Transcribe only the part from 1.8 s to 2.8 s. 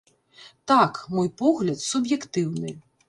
суб'ектыўны.